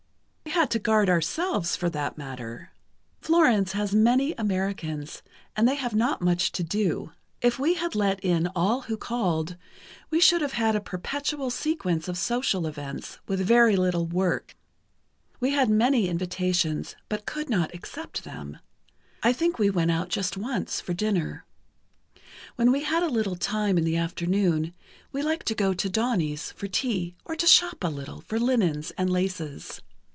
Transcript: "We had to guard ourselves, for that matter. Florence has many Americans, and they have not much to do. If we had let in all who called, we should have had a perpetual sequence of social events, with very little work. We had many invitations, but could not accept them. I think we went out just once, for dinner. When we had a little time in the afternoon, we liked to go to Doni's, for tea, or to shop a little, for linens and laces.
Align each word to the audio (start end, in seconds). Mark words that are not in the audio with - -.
"We 0.43 0.55
had 0.63 0.71
to 0.71 0.79
guard 0.79 1.09
ourselves, 1.09 1.75
for 1.77 1.89
that 1.91 2.17
matter. 2.19 2.71
Florence 3.21 3.71
has 3.71 3.95
many 3.95 4.33
Americans, 4.33 5.23
and 5.55 5.65
they 5.67 5.73
have 5.75 5.95
not 5.95 6.21
much 6.21 6.51
to 6.51 6.61
do. 6.63 7.13
If 7.41 7.57
we 7.57 7.75
had 7.75 7.95
let 7.95 8.19
in 8.19 8.47
all 8.53 8.81
who 8.81 8.95
called, 8.97 9.55
we 10.11 10.19
should 10.19 10.41
have 10.41 10.51
had 10.53 10.75
a 10.75 10.81
perpetual 10.81 11.49
sequence 11.51 12.07
of 12.09 12.17
social 12.17 12.67
events, 12.67 13.17
with 13.27 13.39
very 13.39 13.75
little 13.77 14.05
work. 14.05 14.55
We 15.39 15.51
had 15.51 15.67
many 15.69 16.07
invitations, 16.09 16.95
but 17.09 17.25
could 17.25 17.49
not 17.49 17.73
accept 17.73 18.23
them. 18.25 18.59
I 19.23 19.31
think 19.33 19.57
we 19.57 19.69
went 19.71 19.89
out 19.91 20.09
just 20.09 20.35
once, 20.37 20.79
for 20.81 20.93
dinner. 20.93 21.43
When 22.57 22.71
we 22.73 22.83
had 22.83 23.01
a 23.03 23.07
little 23.07 23.37
time 23.37 23.77
in 23.79 23.85
the 23.85 23.97
afternoon, 23.97 24.73
we 25.13 25.21
liked 25.23 25.47
to 25.47 25.55
go 25.55 25.73
to 25.73 25.89
Doni's, 25.89 26.51
for 26.51 26.67
tea, 26.67 27.15
or 27.25 27.35
to 27.37 27.47
shop 27.47 27.83
a 27.83 27.87
little, 27.87 28.19
for 28.21 28.37
linens 28.39 28.91
and 28.97 29.09
laces. 29.09 29.81